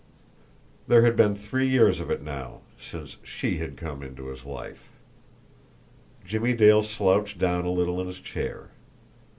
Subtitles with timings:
[0.87, 4.89] There had been three years of it now since SHE had come into his life.
[6.25, 8.69] Jimmie Dale slouched down a little in his chair.